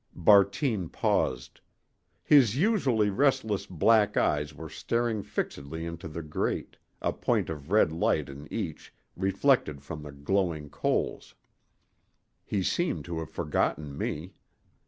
Bartine 0.15 0.89
paused. 0.89 1.61
His 2.23 2.55
usually 2.57 3.11
restless 3.11 3.67
black 3.67 4.17
eyes 4.17 4.51
were 4.51 4.67
staring 4.67 5.21
fixedly 5.21 5.85
into 5.85 6.07
the 6.07 6.23
grate, 6.23 6.75
a 7.03 7.13
point 7.13 7.51
of 7.51 7.69
red 7.71 7.91
light 7.91 8.27
in 8.27 8.51
each, 8.51 8.91
reflected 9.15 9.83
from 9.83 10.01
the 10.01 10.11
glowing 10.11 10.71
coals. 10.71 11.35
He 12.43 12.63
seemed 12.63 13.05
to 13.05 13.19
have 13.19 13.29
forgotten 13.29 13.95
me. 13.95 14.33